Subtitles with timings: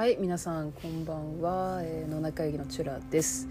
[0.00, 3.46] はい皆さんこんばんは、えー、野中会議のチュラです。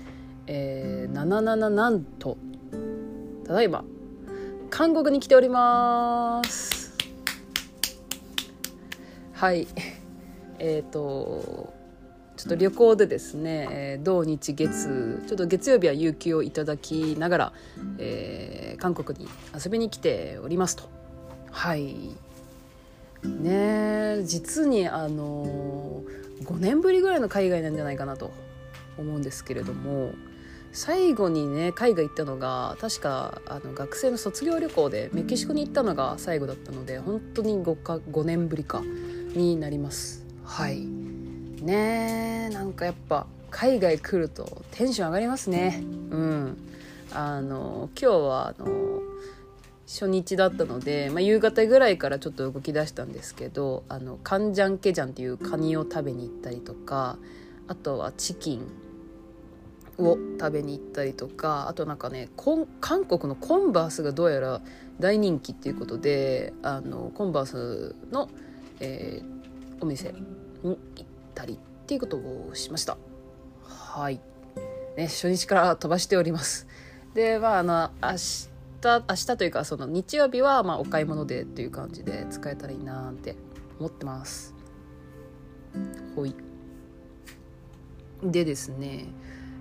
[0.47, 2.39] えー、77なんと
[3.45, 3.85] ただいま
[4.71, 6.95] 韓国に来ております。
[9.33, 9.67] はい。
[10.57, 11.71] えっ、ー、と
[12.35, 17.53] ちょっと旅行でですね、えー、土日月ちょっと月曜日は有給をいただきながら、
[17.99, 20.85] えー、韓国に遊びに来ておりますと。
[21.51, 21.95] はい。
[23.23, 26.03] ね実にあの
[26.43, 28.31] 5年ぶりぐらいの海外なんじゃないかなと
[28.97, 30.13] 思うんですけれども
[30.71, 38.81] 最後にね海外行ったのが確かあの学生の卒業旅行でメキシコに行ったのが最後だったので本当に 5, か5年ぶりか
[39.33, 40.25] になります。
[40.43, 40.79] はい。
[40.79, 45.81] ねなんかやっぱ海外来るとテンション上がりますね。
[46.11, 46.57] うん。
[47.11, 49.01] あの今日はあの
[49.89, 57.17] 初日だったので、まあ、夕方ぐらいからちょっと動き出したんですけどあのカンジャンケジャンっていうカニを食べに行ったりとか
[57.67, 58.67] あとはチキン
[59.97, 62.29] を食べに行ったりとかあとなんかね
[62.79, 64.61] 韓国のコンバースがどうやら
[64.99, 68.29] 大人気っていうことであのコンバースの、
[68.79, 70.23] えー、お店に
[70.63, 72.95] 行ったりっていうことをしました。
[73.63, 74.21] はい。
[74.97, 76.67] ね初日から飛ばしております。
[77.15, 78.48] でまああの明日
[78.87, 83.35] 明日というかその日曜日はまあお買い物でっていう感じで使えたらいいなって
[83.79, 84.55] 思ってます。
[86.15, 86.35] ほい。
[88.23, 89.05] でですね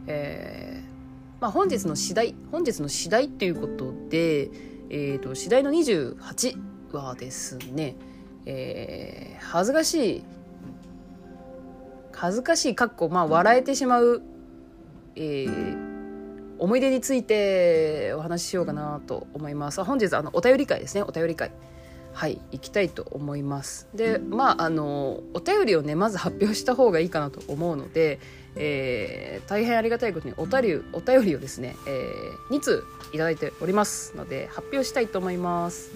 [0.09, 4.51] えー、まあ、本日の次第本日の次第っていうことで、
[4.89, 6.59] えーと、次第の28
[6.93, 7.95] はですね、
[8.47, 10.25] えー、恥ずかしい
[12.13, 14.23] 恥ずかしいかっこまあ笑えてしまう、
[15.15, 15.88] えー、
[16.59, 19.83] 思い出についてお話ししようかなと思います。
[19.85, 21.03] 本日あのお便り会ですね。
[21.03, 21.51] お便り会。
[22.19, 23.87] はい行きたいと思います。
[23.95, 28.19] でまああのお便りをねまず発表した方がいいかなと思うので、
[28.57, 32.83] えー、大変ありがたいことにお便りお便りをですね、えー、2通
[33.13, 35.93] いただいておりますので発表したいと思います、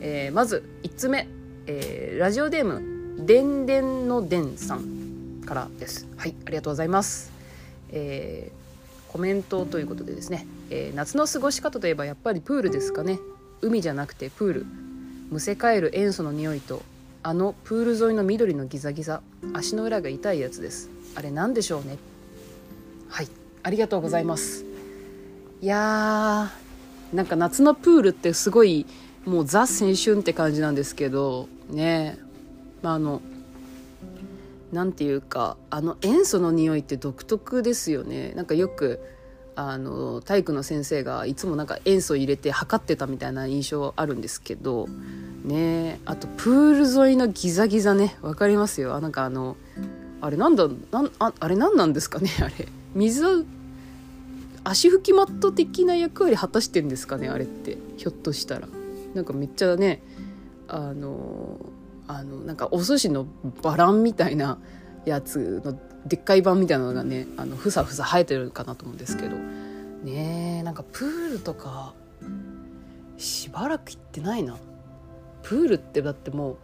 [0.00, 1.28] えー、まず1つ目、
[1.66, 6.08] えー、ラジオネームでんでんのでんさんからです。
[6.16, 7.30] はいありがとうございます。
[7.90, 8.57] えー
[9.08, 13.18] コメントということでですね、えー、夏の過ごし方といえばやっぱりプールですかね。
[13.60, 14.66] 海じゃなくてプール。
[15.30, 16.82] むせ返る塩素の匂いと
[17.22, 19.22] あのプール沿いの緑のギザギザ。
[19.54, 20.90] 足の裏が痛いやつです。
[21.14, 21.98] あれ何でしょうね。
[23.08, 23.28] はい。
[23.62, 24.64] ありがとうございます。
[25.60, 28.86] いやーなんか夏のプールってすごい
[29.24, 32.18] もうザ青春って感じなんですけどね。
[32.82, 33.22] まああの
[34.72, 38.32] 何て言うかあの塩素の匂いって独特ですよね。
[38.36, 39.00] なんかよく
[39.56, 44.88] あの体育の先生がいつもなんか塩素入れて測ってたみたいな印象あるんですけど
[45.44, 46.00] ね。
[46.04, 48.16] あとプール沿いのギザギザね。
[48.22, 48.94] 分かりますよ。
[48.94, 49.56] あなんかあの
[50.20, 52.68] あれなんだなんああれ何なんですかね あれ。
[52.94, 53.24] 水
[54.64, 57.78] 足拭きマット的な役割果たしてんですかねあれって。
[57.96, 58.68] ひょっとしたら。
[59.14, 60.02] なんかめっちゃね
[60.68, 61.58] あの
[62.08, 63.26] あのなんかお寿司の
[63.62, 64.58] バランみたいな
[65.04, 69.36] やつのでっかい版みたいなのがねあのふさふさ生えてるかなと思うんですけど。
[70.02, 71.94] ねえなんかプールとか
[73.16, 74.56] しばらく行ってないな。
[75.42, 76.56] プールってだってもう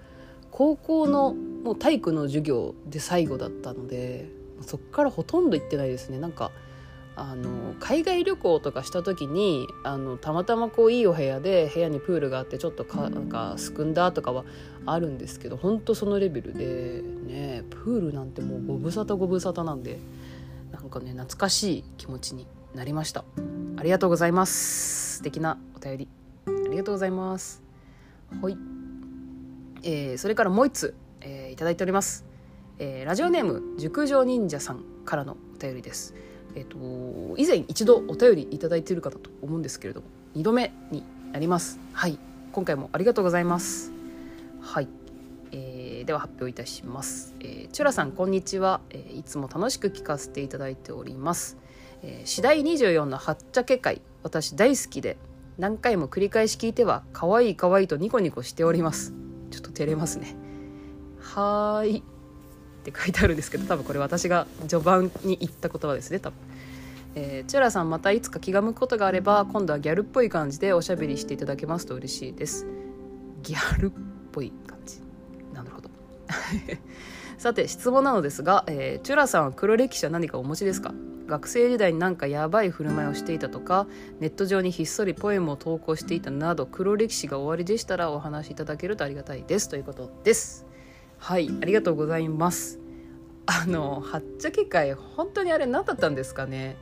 [0.51, 4.29] 高校のもう体育の授業で最後だったので
[4.61, 6.19] そっからほとんど行ってないですね。
[6.19, 6.53] なんか
[7.17, 14.45] あの海外旅行とかした時にあのたまたまこういいお部屋で部屋にプールがあってちょっとかなんかすくんだとかは
[14.85, 19.99] あるんですけど本当そのレベルでねプールなんてもうご無沙汰ご無沙汰なんで
[20.73, 23.25] なんかね懐かしい気持ちになりました。
[23.77, 25.17] ありがとうございます。
[25.19, 26.09] 素敵なお便り。
[26.47, 27.65] ありがとうございます。
[28.43, 28.57] はい、
[29.83, 32.25] えー、それからもう一つ、えー、いただいております、
[32.79, 36.15] えー、ラジオネーム熟女忍者さんからのお便りです
[36.55, 36.77] えっと、
[37.37, 40.07] 以前一度お便りいただいているかと思うんですけれども
[40.37, 41.79] 2度目になります。
[41.93, 42.19] はい。
[42.53, 43.95] 今回もありがとうございます。
[44.65, 44.89] はい、
[45.53, 51.59] えー、では発表いたします、えー、チュラさんこんにちは、えー、いつも楽しく聞かせていただいております、
[52.03, 55.19] えー、次第24のはっちゃけ会私大好きで
[55.59, 59.13] 何回も繰り返し聞いては可愛い可愛いとニコニコしております。
[59.51, 60.35] ちょっと照れますね。
[61.21, 62.14] はーい。
[62.91, 66.37] って書いてあるんですけど多分これ私が序盤に言った言葉ですね多分。
[67.17, 72.67] えー、チュラさんまたいつか気が向くことがあれば今度はギャルっぽい感じでおしゃべりしていただけますと嬉しいです。
[73.43, 73.91] ギャルっ
[74.33, 75.01] ぽい感じ。
[75.55, 75.89] なるほど。
[77.39, 80.93] さて質問なのですが、えー、チュラさんは黒歴史は何かお持ちですか？
[81.27, 83.87] 学生時代になんかやばい振る舞いをしていたとか
[84.21, 89.69] ネット上にひっそりポエムを投稿していたなど黒歴史が終わりでしたらお話しいただけるとありがたいです。
[89.69, 90.67] ということです
[91.19, 92.81] はいありがとうございます。
[93.47, 96.77] あのはっちゃけ会本当にあれ何だったんですかね。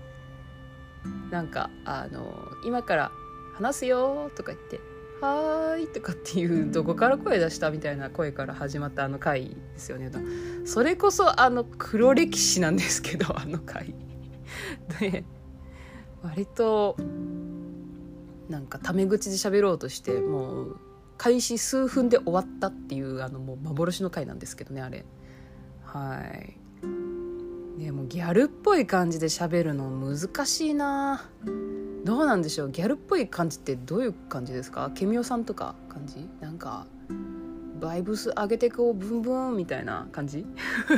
[1.30, 3.12] なんかあの今から
[3.54, 4.80] 話すよとか言って
[5.20, 10.10] 「はーい」とかっていうどこから声出したみたいな声から始まったあの回ですよね。
[10.64, 13.94] それこそあの黒歴史なんですけどあの回。
[15.00, 15.24] で
[16.22, 16.96] 割と
[18.48, 20.76] なんかタメ口で喋ろうとしてもう
[21.22, 25.04] 開始数分で終わったっていうあのもう幻の回なんですけどねあれ。
[25.84, 26.58] はい。
[27.80, 31.30] でもギャルっぽい感じで喋るの難しいな。
[32.04, 32.70] どうなんでしょう。
[32.72, 34.90] ギャルっぽい感じってどういう感じですか？
[34.96, 36.28] ケミオさんとか感じ？
[36.40, 36.88] なんか
[37.80, 40.44] バイブス上げてこうブンブンみたいな感じ？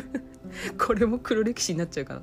[0.83, 2.23] これも黒歴史になっちゃうかな。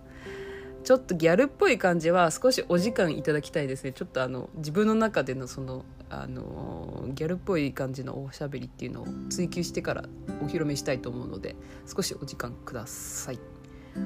[0.84, 3.92] ちょっとギャルっぽい感じは少しお時間いただきたいですね。
[3.92, 10.04] ちょっとあの自分の中でのそのあのギャルっぽい感じのおしゃべりっていうのを追求してから
[10.42, 11.56] お披露目したいと思うので
[11.88, 13.40] 少しお時間ください。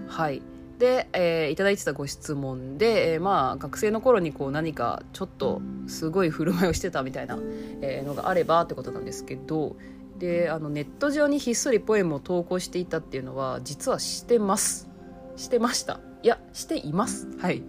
[0.07, 0.41] はい。
[0.77, 7.39] で、えー、いただいてたご質問で、えー、まあ学生の頃にこう何かちょっとすごい振る舞いをしてたみたいな、
[7.81, 9.77] えー、のがあればってことなんですけど
[10.19, 14.89] であのネット上にひっそりポエムを投稿していたっていうのは実はしてます。
[15.37, 15.99] してました。
[16.25, 17.27] いやしています。
[17.39, 17.61] はい。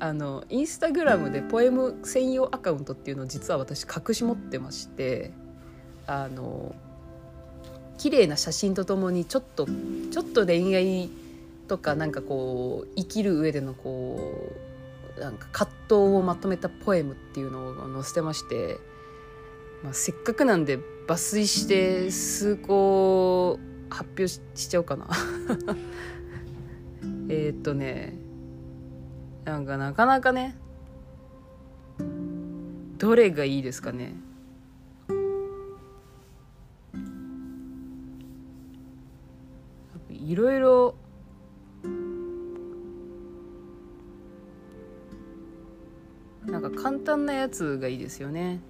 [0.00, 5.30] あのインスタグラムでポエム専用アカウントっていうのを実は私隠し持ってまして
[6.08, 6.74] あの
[7.98, 9.66] 綺麗な写真とともにちょっと
[10.10, 11.08] ちょっと恋愛
[11.68, 14.18] とかなんかこう生きる上でのこ
[15.16, 18.78] うなんか葛藤をまとめたポエムっていうのを載せてまして、
[19.84, 25.06] まあ、せっかくなんで抜粋して数個発表しちゃおうかな。
[27.32, 28.12] えっとね
[29.44, 30.56] なんかなかなかね
[32.98, 34.12] どれがいいですかね。
[40.10, 40.94] いろいろ
[46.44, 48.60] なんか簡単なやつがいいですよね。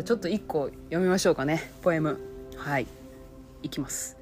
[0.00, 1.70] ゃあちょっと一個読みましょうかね。
[1.82, 2.18] ポエム。
[2.56, 2.86] はい。
[3.62, 4.16] いきます。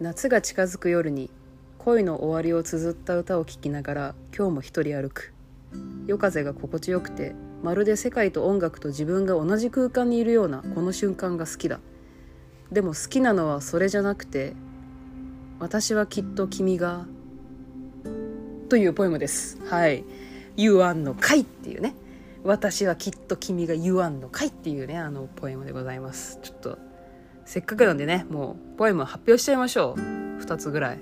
[0.00, 1.30] 夏が近づく夜に
[1.78, 5.34] 恋の終わりを綴った歌を聴きながら今日も一人歩く。
[6.06, 11.80] 夜風が心地よくてまるで世界と音楽と自分が同じ空間にいるようなこの瞬間が好きだ。
[12.72, 14.54] でも好きなのはそれじゃなくて
[15.60, 17.06] 私はきっと君が
[18.68, 19.58] というポエムです。
[19.66, 20.04] はい
[20.56, 21.94] 「You a の会」っていうね。
[22.46, 26.38] 私はきっと君が言わんのかいっていうね、あの、ポエムでございます。
[26.42, 26.78] ちょっと、
[27.44, 30.00] せっかくなんでね、もう、ポエム発表しちゃいましょう。
[30.40, 31.00] 2つぐらい。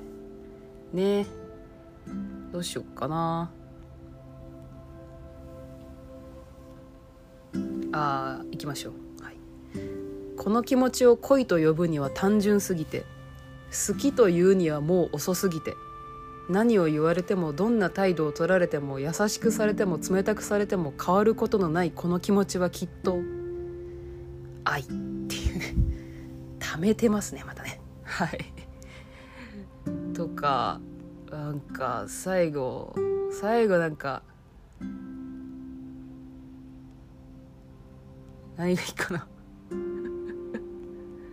[0.94, 1.26] ね
[2.50, 3.50] どうしよっかな。
[7.92, 9.22] あー、行きましょう。
[9.22, 9.36] はい。
[10.38, 13.04] この気持ちを恋と呼ぶには単純すぎて、
[13.86, 15.74] 好きというにはもう遅すぎて、
[16.48, 23.18] 何を言われてもどんな態度を取られても優しくされても冷たくされても変わることのないこの気持ちはきっと
[24.64, 25.58] 愛っていう。
[25.58, 25.74] ね
[26.60, 27.80] 溜めてますねまたね。
[28.02, 28.44] はい。
[30.12, 30.80] とか
[31.30, 32.94] なんか最後
[33.32, 34.22] 最後なんか
[38.56, 39.26] 何がいいかな。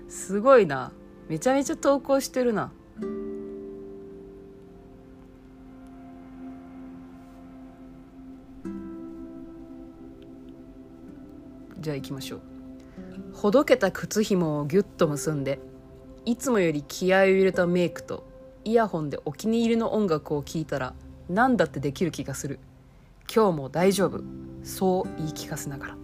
[0.07, 0.91] すごいな。
[1.27, 2.71] めちゃめちゃ投稿してるな。
[11.81, 12.41] じゃあ行きましょう。
[13.33, 15.59] ほどけた靴紐をギュッと結んで
[16.25, 18.27] いつもより気合を入れたメイクと
[18.63, 20.93] イヤホンでお気に入りの音楽を聴いたら
[21.29, 22.59] 何だってできる気がする。
[23.33, 24.21] 今日も大丈夫。
[24.63, 26.00] そう言い聞かせながら。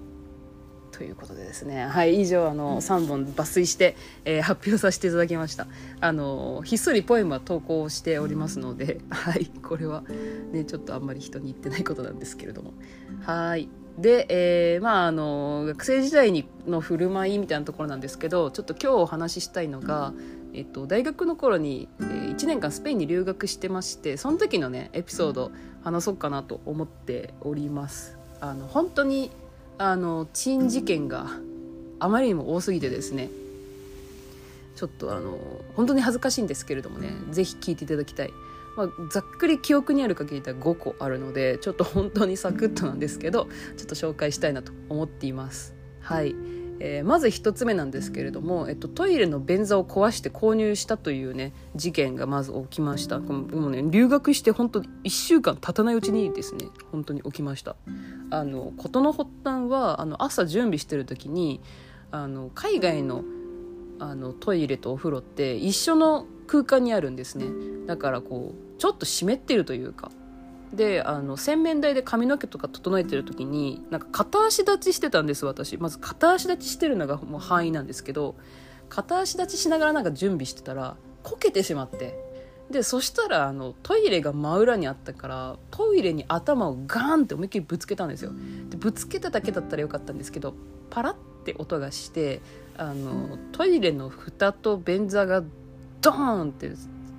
[0.98, 5.68] ということでですねはい以上あの3本抜粋して、えー、発表させていただきました。
[6.02, 10.04] あのひっそりポエムは投稿しておりますのではいこれは
[10.52, 12.74] ねちょっとあんまり人に言ってないことなんですけれども。
[13.22, 13.70] はい。
[14.00, 20.14] で、えー、まああの学生時代にの振る舞いみたいなところなんですけどちょっと今日お話ししたいのが、
[20.54, 25.52] えっと、大学の頃に、えー、1年間スペインに留学してましてその時のねエピソード
[25.84, 28.18] 話そうかなと思っております。
[28.40, 29.32] あの本当に
[29.78, 31.28] あの珍事件が
[32.00, 33.30] あまりにも多すぎてですね
[34.76, 35.38] ちょっとあの
[35.76, 38.34] 本当に恥ずかしいんですけれどもね是非聞いていただきたい。
[38.76, 45.74] まあ、ざっくり記憶にある限りでは5個あるのでちょっと本当にサクッとなんですけどちょっと紹介したいなと思っています。
[46.00, 46.36] はい
[46.80, 53.20] えー、まず1つ目なんですけれども、えっと、トイレの便座を壊して購入したというね事件がまず起きました。
[53.20, 57.76] もうね留学して本当1週間経たないうちにですね本当に起きました。
[58.30, 61.62] あの事の発端はあの朝準備してる時に
[62.12, 63.24] あの海外の
[64.00, 67.48] あのトイレとお風呂って一緒の空間にあるんですね。
[67.88, 70.12] だからこうちょっと湿ってるというか
[70.74, 75.78] であの洗面台で髪の毛とか整えてる時になんか片足立ちしてたんです私。
[75.78, 78.36] まず片足立ちしてるのがもう範囲なんですけど
[78.90, 82.26] 片足立ちしながらなんか準備してたらこけてしまって。
[82.70, 88.34] でそしたらあのトイレが真裏にあったからトイレに頭をガーンって思いっきりぶつけたんですよ。
[88.70, 90.54] でぶつけただけだったらよかったんですけど
[90.90, 91.14] パラッ
[91.46, 92.42] て音がして
[92.78, 95.44] あのトイレの蓋と便座が
[96.02, 96.72] ドーンって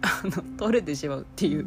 [0.02, 1.67] あの取れてしまうっていう。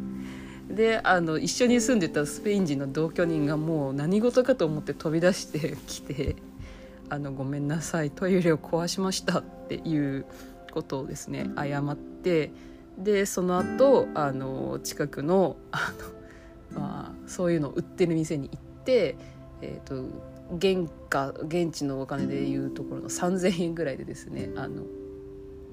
[0.74, 6.36] であの一緒に住んでたスペイン人の同居人がもう何事かと思って飛び出してきて
[7.10, 10.24] 「あのごめんなさいトイレを壊しました」っていう
[10.72, 12.52] ことをですね謝って
[12.98, 15.92] でその後あの近くのあ
[16.74, 19.16] の、まあ、そういうのを売ってる店に行って、
[19.60, 20.08] えーと、
[20.60, 24.82] 原価現地のお金でいうところの3,000円ぐらいでですねあの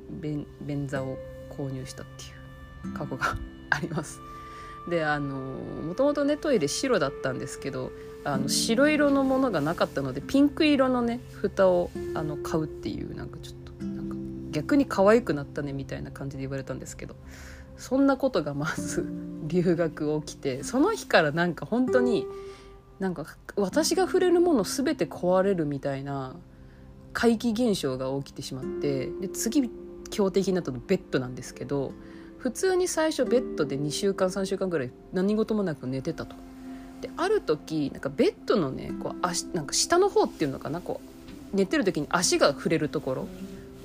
[0.10, 1.18] 便便座を
[1.50, 3.38] 購入したっていう過去が
[3.70, 4.20] あります。
[4.90, 7.92] であのもともとねトイレ白だったんですけど
[8.24, 14.16] あの白色のものがなかったのでピンク色のね蓋をあの買うっていうなんかちょっとなんか
[14.52, 17.16] 逆に可愛くなったねみたいな感じで言われたんですけど
[17.78, 19.06] そんなことがまず
[19.48, 22.26] 留学起きてその日からなんか本当に
[23.00, 26.36] なんか私が触れるもの全て壊れるみたいな
[27.14, 29.72] 怪奇現象が起きてしまってで次
[30.10, 31.94] 強敵になったのベッドなんですけど
[32.40, 36.36] 普通に最初ベッドで2週間3週間ぐらい何事もなく寝てたと。
[37.02, 41.00] である時なんかベッドのねこう足なんか下の方っていうのかなこ
[41.54, 43.28] う寝てる時に足が触れるところ。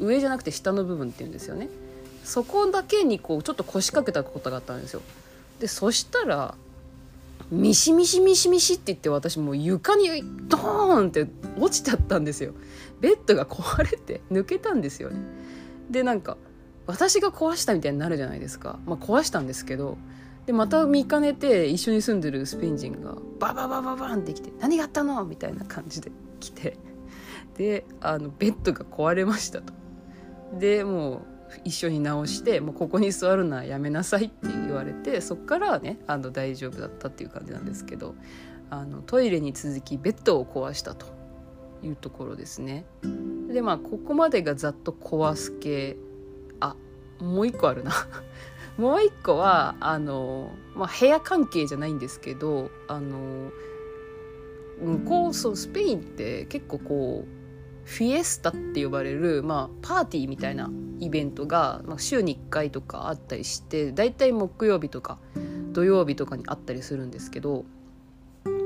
[0.00, 1.68] 上じゃなくて下の部分っていうんですよね。
[2.24, 5.02] そこだけにこうちょっと腰掛けたことがあったんですよ。
[5.60, 6.54] でそしたら
[7.50, 10.08] ミシミシミシミシって言って私もう床に
[10.48, 11.26] ドーンって
[11.58, 12.54] 落ちちゃったんですよ。
[13.00, 15.18] ベッドが壊れて抜けたんですよね。
[15.90, 16.36] でなんか
[16.86, 19.96] 私が壊したみたいになるじゃないですか、まあ、壊したんですけど
[20.46, 26.76] でまた見かねて一緒に住んでるスペイン人がバババババンって来て「何があったの?」みたいな感じで 来て
[27.56, 29.72] であのベッドが壊れましたと。
[30.58, 31.20] でもう
[31.64, 38.14] 一緒に直してもうここに座るのはやめなさいって言われてそっからはねあの大丈夫だったっていう感じなんですけど
[38.70, 41.06] あのトイレに続きベッドを壊したと
[41.82, 42.84] いうところですね。
[43.48, 45.96] でまあここまでがざっと壊す系
[47.24, 47.92] もう一個あるな。
[48.76, 53.52] もう一個はあの、まあ、部屋関係じゃないんですけどあの
[54.80, 65.18] 向こうそうスペインって結構こうフィエスタって呼ばれる、まあ、パーティーみたいなイベントが、まあ、週に1回とかあったりして大体木曜日とか
[65.72, 67.64] 土曜日とかにあったりするんですけど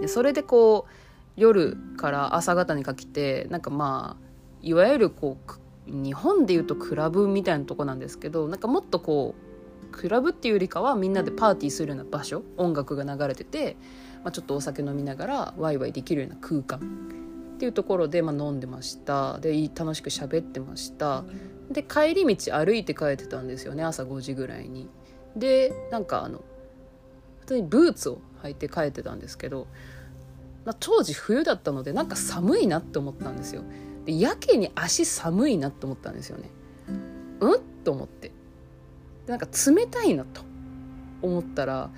[0.01, 0.93] でそれでこう
[1.37, 4.29] 夜から朝方にかけてなんかまあ
[4.63, 5.47] いわゆるこう
[5.91, 9.49] 日本でいうとクラブみたいなとこなんですけどなんかもっとこう
[9.91, 13.77] クラブっていうよりかはみんなでパーティーするような場所音楽が流れてて、
[14.23, 16.79] まあ、ちょっとお酒飲みながらワイワイできるような空間
[17.57, 19.39] っていうところで、まあ、飲んでました。
[19.41, 21.25] で楽しく喋ってました。
[21.71, 24.89] で帰り道歩いて帰ってたんですよね朝5時ぐらいに。
[25.37, 26.45] でなんかあの
[27.41, 29.67] 普通にブーツを履いて帰ってたんですけど、
[30.65, 33.63] まあ、当時冬だったのでなんか寒いなって思ったんですよ。
[34.09, 36.49] でやけに足寒いなと思ったんですよね。
[37.41, 37.61] うん？
[37.85, 38.33] と思って。
[39.27, 40.41] なんか冷たいなと
[41.21, 41.91] 思ったら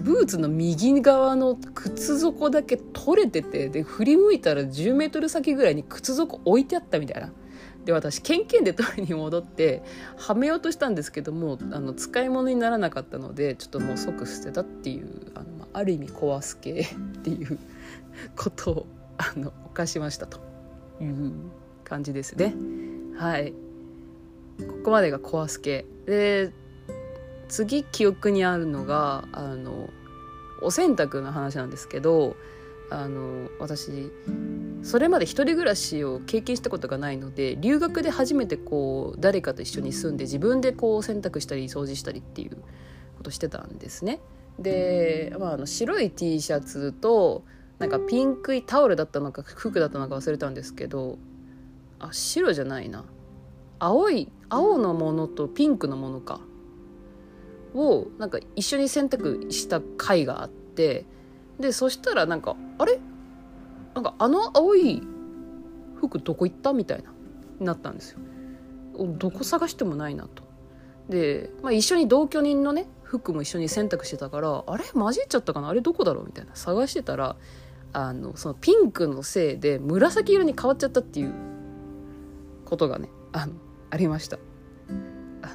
[0.00, 7.32] ブーツの右側の靴底だけ取れててで振り向いたら10メートル先ぐらいに靴底置いてあったみたいな。
[7.84, 9.82] で私ケンケンで取りに戻って
[10.16, 17.58] はめようとしたんですけどもあの使い物にならなかったのでちょっともう即捨てたっていうあのある意味壊す系っていう
[18.36, 18.86] ことを
[19.18, 20.45] あの犯しましたと。
[21.00, 21.32] いう
[21.84, 22.54] 感じですね。
[23.16, 23.52] はい。
[24.58, 26.52] ここまでが壊す系で
[27.48, 29.90] 次記憶にあるのがあの
[30.62, 32.36] お洗濯の話なんですけど
[32.90, 34.10] あの私
[34.82, 42.56] それまで一人暮らしを経験したことがないので留学で初めてこう誰かと一緒に住んで自分でこう洗濯したり掃除したりっていう
[43.16, 44.20] ことしてたんですね。
[44.58, 47.44] で、まあ、あの白い T シャツと
[47.78, 51.18] なんかピンクいタオルだったのか服だったのか忘れたんですけど
[51.98, 53.04] あ白じゃないな。
[53.78, 56.40] 青い青のものとピンクのものか。
[57.74, 61.04] をなんか一緒に洗濯した回があって
[61.60, 62.98] でそしたらなんかあれ？
[63.94, 65.02] なんかあの青い
[65.96, 67.12] 服どこ行ったみたいな
[67.60, 68.20] なったんですよ。
[68.96, 70.42] どこ探してもないなと。
[71.10, 74.84] で、まあ、一緒に同居人のね服も一緒に洗濯してたからあれ？
[74.84, 75.68] 混じっちゃったかな？
[75.68, 76.26] あれどこだろう？
[76.26, 76.56] みたいな。
[76.56, 77.36] 探してたら
[77.98, 81.32] あのそのピンクのせいで紫色に変わっちゃったっていう
[82.66, 83.54] ことがねあの
[83.88, 84.36] ありました。
[85.40, 85.54] あの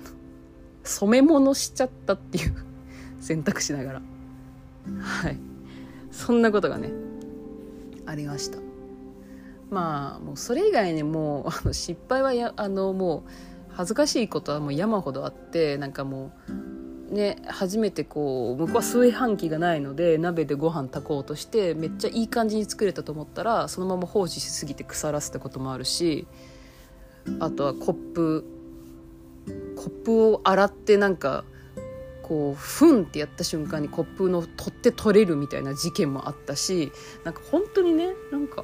[0.84, 2.56] 染め物しちゃったっていう
[3.20, 4.02] 選択しながら。
[5.02, 5.38] はい。
[6.10, 6.92] そんなことがね
[8.08, 8.58] ありました。
[9.70, 13.30] まあもうそれ以外にもあの失敗はやあのもう
[13.70, 16.52] 恥ずかしいことはもう山ほどあってなんかもう
[17.12, 26.28] ね初めてこう向こうは炊飯器がないので鍋でご飯炊こうとしてめっちゃいい感じに作れたと思ったらそのまま放置しすぎて腐らせたこともあるし
[27.40, 28.46] あとはコップ
[29.76, 31.44] コップを洗ってなんか
[32.24, 36.92] こうフンってやった瞬間にコップの取って取れるみたいな事件もあったし
[37.24, 38.64] なんか本当にねなんか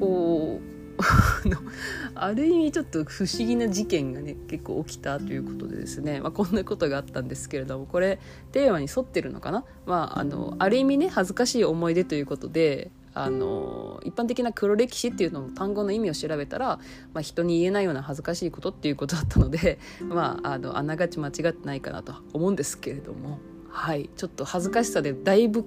[0.00, 0.77] こう
[2.14, 8.18] ある意味ちょっと不思議な事件がね結構起きたということでですね、まあ、こんなことがあったんですけれどもこれ
[8.52, 16.78] テーマに沿ってるのかな、まあ、あのある意味ね恥ずかしい思い出ということであの一般的な黒歴史っていうのも単語の意味を調べたら、
[17.14, 23.40] まあ、人に言えないような恥ずかしいことっていうことだったので、 まあ、あのあながち間違ってないかなと思うんですけれども、
[23.70, 25.66] はい、ちょっと恥ずかしさでだいぶ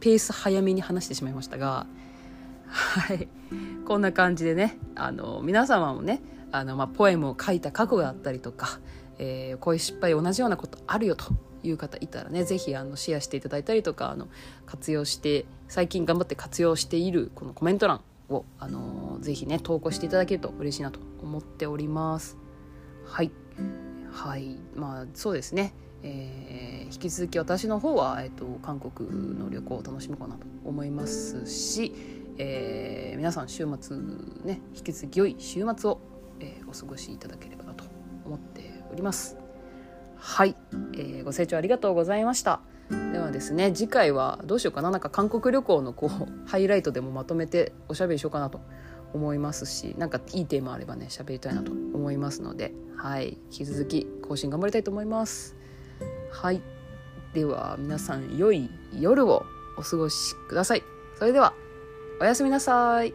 [0.00, 1.86] ペース早めに話してしまいましたが。
[2.72, 3.28] はい。
[3.84, 8.80] こんな感じでねあの皆様もねあの、まあ、ポエムを書いた過去があったりとか、
[9.18, 11.26] えー、こういう失敗同じようなことあるよと
[11.62, 14.28] いう方いたらね是非あのシェアしていただいたりとかあの
[14.66, 18.00] 活用して最近頑張って活用しているこのコメント欄
[18.30, 22.38] をあのぜひね投稿していただけると嬉しいなと思っております。
[23.04, 23.30] はい。
[24.10, 24.56] はい。
[24.74, 25.74] まあそうですね。
[26.02, 31.94] えー、引き続き私の方は、えーと韓国の旅行を楽しもうかなと思いますし、
[32.38, 33.96] えー、皆さん週末
[34.44, 36.00] ね引き続き良い週末を、
[36.40, 37.84] えー、お過ごしいただければなと
[38.24, 39.36] 思っております。
[40.16, 40.54] はい、
[40.94, 42.60] えー、ご清聴ありがとうございました。
[43.12, 44.90] ではですね次回はどうしようかな。
[44.90, 46.10] なんか韓国旅行のこう
[46.48, 48.60] ハイライトでもまとめておしゃべりしようかなと
[49.12, 53.38] 思いますしなんかいいテーマあればね喋りたいなと思いますのではい。
[53.50, 55.56] 引き続き更新頑張りたいと思います。
[56.30, 56.62] はい。
[57.34, 59.44] では皆さん良い夜を
[59.76, 60.82] お過ごしください。
[61.18, 61.61] それでは。
[62.20, 63.12] おやすみなさい。